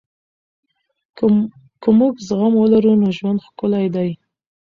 که 1.83 1.89
موږ 1.99 2.13
زغم 2.27 2.53
ولرو 2.57 2.93
نو 3.01 3.09
ژوند 3.17 3.39
ښکلی 3.47 3.87
دی. 3.95 4.09